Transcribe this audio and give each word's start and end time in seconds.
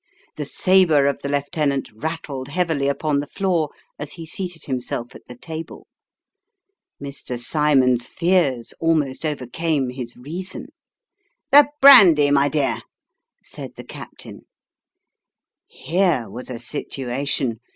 The 0.35 0.47
sabre 0.47 1.05
of 1.05 1.21
the 1.21 1.29
lieutenant 1.29 1.91
rattled 1.93 2.47
heavily 2.47 2.87
upon 2.87 3.19
the 3.19 3.27
floor, 3.27 3.69
as 3.99 4.13
he 4.13 4.25
seated 4.25 4.63
himself 4.65 5.13
at 5.13 5.27
the 5.27 5.35
table. 5.35 5.85
Mr. 6.99 7.39
Cymon's 7.39 8.07
fears 8.07 8.73
almost 8.79 9.27
overcame 9.27 9.91
his 9.91 10.17
reason." 10.17 10.69
The 11.51 11.67
brandy, 11.81 12.31
my 12.31 12.49
dear!" 12.49 12.81
said 13.43 13.75
the 13.75 13.83
captain. 13.85 14.47
Here 15.67 16.27
was 16.27 16.49
a 16.49 16.57
situation 16.57 17.59